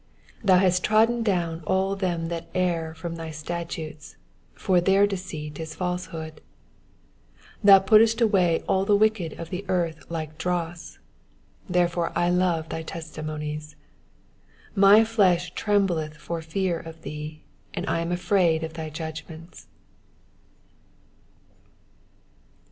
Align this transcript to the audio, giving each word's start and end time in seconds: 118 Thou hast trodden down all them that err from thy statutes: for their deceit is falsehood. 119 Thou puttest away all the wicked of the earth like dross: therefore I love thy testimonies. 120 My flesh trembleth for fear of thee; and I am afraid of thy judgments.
118 0.41 0.45
Thou 0.47 0.57
hast 0.57 0.83
trodden 0.83 1.21
down 1.21 1.63
all 1.67 1.95
them 1.95 2.29
that 2.29 2.47
err 2.55 2.95
from 2.95 3.15
thy 3.17 3.29
statutes: 3.29 4.15
for 4.55 4.81
their 4.81 5.05
deceit 5.05 5.59
is 5.59 5.75
falsehood. 5.75 6.41
119 7.61 7.65
Thou 7.65 7.77
puttest 7.81 8.19
away 8.19 8.63
all 8.67 8.83
the 8.83 8.95
wicked 8.95 9.39
of 9.39 9.51
the 9.51 9.63
earth 9.67 10.03
like 10.09 10.39
dross: 10.39 10.97
therefore 11.69 12.11
I 12.17 12.31
love 12.31 12.69
thy 12.69 12.81
testimonies. 12.81 13.75
120 14.73 14.73
My 14.99 15.05
flesh 15.05 15.53
trembleth 15.53 16.17
for 16.17 16.41
fear 16.41 16.79
of 16.79 17.03
thee; 17.03 17.43
and 17.75 17.85
I 17.85 17.99
am 17.99 18.11
afraid 18.11 18.63
of 18.63 18.73
thy 18.73 18.89
judgments. 18.89 19.67